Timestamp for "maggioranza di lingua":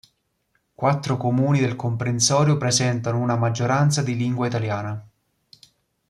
3.35-4.47